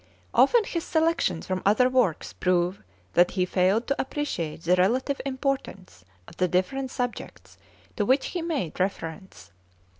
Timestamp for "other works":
1.63-2.33